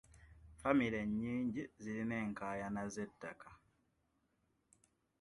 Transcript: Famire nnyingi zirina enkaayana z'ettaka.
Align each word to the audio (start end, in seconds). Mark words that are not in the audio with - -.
Famire 0.59 1.01
nnyingi 1.07 1.61
zirina 1.81 2.15
enkaayana 2.25 2.81
z'ettaka. 2.93 3.49